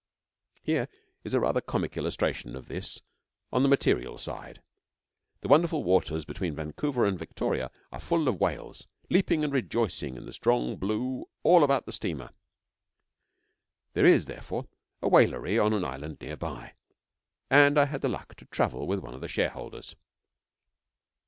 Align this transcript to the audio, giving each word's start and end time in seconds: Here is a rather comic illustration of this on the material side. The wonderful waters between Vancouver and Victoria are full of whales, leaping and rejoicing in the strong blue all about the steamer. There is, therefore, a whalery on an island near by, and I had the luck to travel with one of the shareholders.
Here 0.63 0.87
is 1.23 1.35
a 1.35 1.39
rather 1.39 1.61
comic 1.61 1.95
illustration 1.95 2.55
of 2.55 2.67
this 2.69 3.01
on 3.53 3.61
the 3.61 3.69
material 3.69 4.17
side. 4.17 4.59
The 5.41 5.47
wonderful 5.47 5.83
waters 5.83 6.25
between 6.25 6.55
Vancouver 6.55 7.05
and 7.05 7.19
Victoria 7.19 7.69
are 7.91 7.99
full 7.99 8.27
of 8.27 8.39
whales, 8.41 8.87
leaping 9.11 9.43
and 9.43 9.53
rejoicing 9.53 10.17
in 10.17 10.25
the 10.25 10.33
strong 10.33 10.77
blue 10.77 11.25
all 11.43 11.63
about 11.63 11.85
the 11.85 11.91
steamer. 11.91 12.31
There 13.93 14.07
is, 14.07 14.25
therefore, 14.25 14.67
a 15.03 15.07
whalery 15.07 15.59
on 15.59 15.71
an 15.71 15.85
island 15.85 16.17
near 16.19 16.35
by, 16.35 16.73
and 17.51 17.77
I 17.77 17.85
had 17.85 18.01
the 18.01 18.09
luck 18.09 18.33
to 18.37 18.45
travel 18.45 18.87
with 18.87 19.01
one 19.01 19.13
of 19.13 19.21
the 19.21 19.27
shareholders. 19.27 19.95